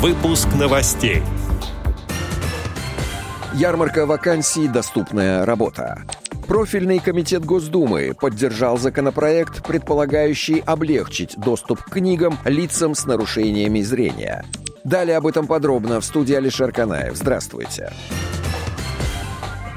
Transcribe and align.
Выпуск 0.00 0.48
новостей. 0.58 1.22
Ярмарка 3.52 4.06
вакансий 4.06 4.66
«Доступная 4.66 5.44
работа». 5.44 6.06
Профильный 6.48 7.00
комитет 7.00 7.44
Госдумы 7.44 8.14
поддержал 8.18 8.78
законопроект, 8.78 9.62
предполагающий 9.62 10.60
облегчить 10.60 11.36
доступ 11.36 11.82
к 11.82 11.90
книгам 11.90 12.38
лицам 12.46 12.94
с 12.94 13.04
нарушениями 13.04 13.82
зрения. 13.82 14.46
Далее 14.84 15.18
об 15.18 15.26
этом 15.26 15.46
подробно 15.46 16.00
в 16.00 16.04
студии 16.06 16.34
Алишер 16.34 16.72
Канаев. 16.72 17.14
Здравствуйте. 17.14 17.92
Здравствуйте. 17.92 18.39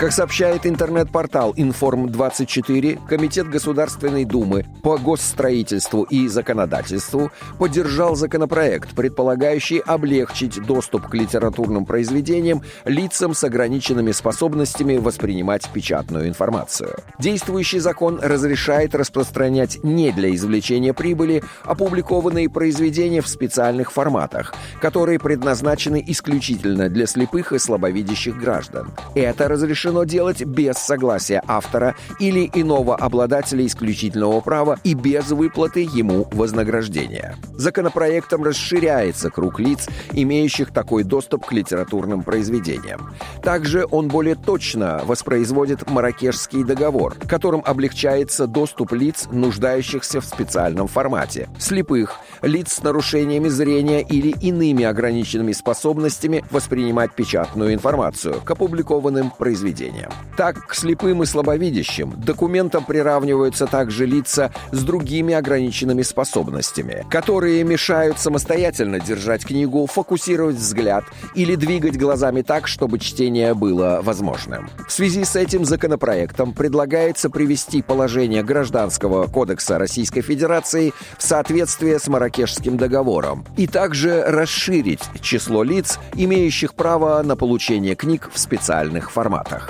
Как 0.00 0.12
сообщает 0.12 0.64
интернет-портал 0.64 1.52
«Информ-24», 1.58 3.06
Комитет 3.06 3.50
Государственной 3.50 4.24
Думы 4.24 4.64
по 4.82 4.96
госстроительству 4.96 6.04
и 6.04 6.26
законодательству 6.26 7.30
поддержал 7.58 8.16
законопроект, 8.16 8.94
предполагающий 8.94 9.76
облегчить 9.76 10.58
доступ 10.64 11.08
к 11.08 11.14
литературным 11.14 11.84
произведениям 11.84 12.62
лицам 12.86 13.34
с 13.34 13.44
ограниченными 13.44 14.12
способностями 14.12 14.96
воспринимать 14.96 15.68
печатную 15.68 16.28
информацию. 16.28 16.96
Действующий 17.18 17.80
закон 17.80 18.20
разрешает 18.22 18.94
распространять 18.94 19.84
не 19.84 20.12
для 20.12 20.34
извлечения 20.34 20.94
прибыли 20.94 21.42
опубликованные 21.64 22.48
произведения 22.48 23.20
в 23.20 23.28
специальных 23.28 23.92
форматах, 23.92 24.54
которые 24.80 25.18
предназначены 25.18 26.02
исключительно 26.06 26.88
для 26.88 27.06
слепых 27.06 27.52
и 27.52 27.58
слабовидящих 27.58 28.38
граждан. 28.38 28.92
Это 29.14 29.46
разрешено 29.46 29.89
разрешено 29.90 30.04
делать 30.04 30.44
без 30.44 30.76
согласия 30.76 31.42
автора 31.46 31.94
или 32.18 32.50
иного 32.54 32.96
обладателя 32.96 33.66
исключительного 33.66 34.40
права 34.40 34.78
и 34.84 34.94
без 34.94 35.30
выплаты 35.30 35.80
ему 35.80 36.28
вознаграждения. 36.32 37.36
Законопроектом 37.56 38.44
расширяется 38.44 39.30
круг 39.30 39.58
лиц, 39.60 39.88
имеющих 40.12 40.72
такой 40.72 41.04
доступ 41.04 41.46
к 41.46 41.52
литературным 41.52 42.22
произведениям. 42.22 43.10
Также 43.42 43.86
он 43.90 44.08
более 44.08 44.34
точно 44.34 45.02
воспроизводит 45.04 45.90
Маракешский 45.90 46.64
договор, 46.64 47.14
которым 47.28 47.62
облегчается 47.64 48.46
доступ 48.46 48.92
лиц, 48.92 49.28
нуждающихся 49.30 50.20
в 50.20 50.24
специальном 50.24 50.86
формате, 50.86 51.48
слепых, 51.58 52.16
лиц 52.42 52.74
с 52.74 52.82
нарушениями 52.82 53.48
зрения 53.48 54.02
или 54.02 54.34
иными 54.40 54.84
ограниченными 54.84 55.52
способностями 55.52 56.44
воспринимать 56.50 57.14
печатную 57.14 57.74
информацию 57.74 58.40
к 58.44 58.50
опубликованным 58.50 59.30
произведениям 59.30 59.79
поведения. 59.80 60.08
Так, 60.36 60.66
к 60.66 60.74
слепым 60.74 61.22
и 61.22 61.26
слабовидящим 61.26 62.14
документам 62.16 62.84
приравниваются 62.84 63.66
также 63.66 64.06
лица 64.06 64.52
с 64.72 64.82
другими 64.82 65.34
ограниченными 65.34 66.02
способностями, 66.02 67.06
которые 67.10 67.62
мешают 67.64 68.18
самостоятельно 68.18 69.00
держать 69.00 69.44
книгу, 69.44 69.86
фокусировать 69.86 70.56
взгляд 70.56 71.04
или 71.34 71.54
двигать 71.56 71.98
глазами 71.98 72.42
так, 72.42 72.68
чтобы 72.68 72.98
чтение 72.98 73.54
было 73.54 74.00
возможным. 74.02 74.70
В 74.88 74.92
связи 74.92 75.24
с 75.24 75.36
этим 75.36 75.64
законопроектом 75.64 76.52
предлагается 76.52 77.28
привести 77.28 77.82
положение 77.82 78.42
Гражданского 78.42 79.26
кодекса 79.26 79.78
Российской 79.78 80.22
Федерации 80.22 80.92
в 81.18 81.22
соответствие 81.22 81.98
с 81.98 82.08
Маракешским 82.08 82.76
договором 82.76 83.44
и 83.56 83.66
также 83.66 84.24
расширить 84.26 85.02
число 85.20 85.62
лиц, 85.62 85.98
имеющих 86.14 86.74
право 86.74 87.22
на 87.22 87.36
получение 87.36 87.94
книг 87.94 88.30
в 88.32 88.38
специальных 88.38 89.10
форматах. 89.10 89.69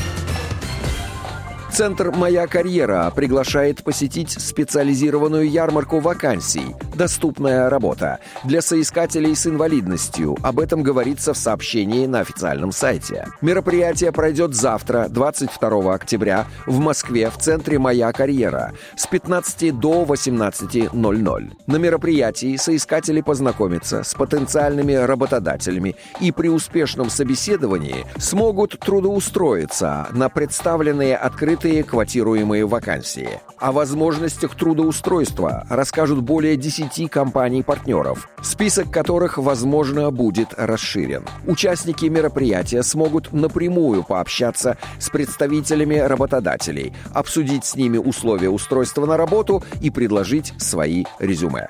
Центр 1.81 2.11
«Моя 2.11 2.45
карьера» 2.45 3.11
приглашает 3.15 3.83
посетить 3.83 4.29
специализированную 4.39 5.49
ярмарку 5.49 5.99
вакансий 5.99 6.75
«Доступная 6.93 7.71
работа» 7.71 8.19
для 8.43 8.61
соискателей 8.61 9.35
с 9.35 9.47
инвалидностью. 9.47 10.37
Об 10.43 10.59
этом 10.59 10.83
говорится 10.83 11.33
в 11.33 11.37
сообщении 11.37 12.05
на 12.05 12.19
официальном 12.19 12.71
сайте. 12.71 13.25
Мероприятие 13.41 14.11
пройдет 14.11 14.53
завтра, 14.53 15.07
22 15.09 15.95
октября, 15.95 16.45
в 16.67 16.77
Москве 16.77 17.31
в 17.31 17.37
Центре 17.39 17.79
«Моя 17.79 18.11
карьера» 18.11 18.73
с 18.95 19.07
15 19.07 19.79
до 19.79 20.03
18.00. 20.03 21.51
На 21.65 21.75
мероприятии 21.77 22.57
соискатели 22.57 23.21
познакомятся 23.21 24.03
с 24.03 24.13
потенциальными 24.13 24.93
работодателями 24.93 25.95
и 26.19 26.31
при 26.31 26.49
успешном 26.49 27.09
собеседовании 27.09 28.05
смогут 28.19 28.77
трудоустроиться 28.77 30.09
на 30.11 30.29
представленные 30.29 31.17
открытые 31.17 31.70
открытые 31.71 31.83
квотируемые 31.83 32.65
вакансии. 32.65 33.39
О 33.57 33.71
возможностях 33.71 34.55
трудоустройства 34.55 35.65
расскажут 35.69 36.21
более 36.21 36.57
10 36.57 37.09
компаний-партнеров, 37.09 38.29
список 38.41 38.91
которых, 38.91 39.37
возможно, 39.37 40.11
будет 40.11 40.53
расширен. 40.57 41.25
Участники 41.45 42.05
мероприятия 42.05 42.83
смогут 42.83 43.31
напрямую 43.31 44.03
пообщаться 44.03 44.77
с 44.99 45.09
представителями 45.09 45.95
работодателей, 45.95 46.93
обсудить 47.13 47.65
с 47.65 47.75
ними 47.75 47.97
условия 47.97 48.49
устройства 48.49 49.05
на 49.05 49.17
работу 49.17 49.63
и 49.81 49.89
предложить 49.89 50.53
свои 50.57 51.05
резюме. 51.19 51.69